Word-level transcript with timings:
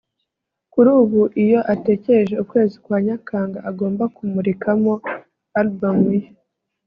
kuri 0.71 0.89
ubu 1.01 1.21
iyo 1.43 1.59
atekereje 1.73 2.35
ukwezi 2.43 2.75
kwa 2.83 2.97
Nyakanga 3.05 3.59
agomba 3.69 4.03
kumurikamo 4.15 4.93
album 5.59 5.97
ye 6.19 6.23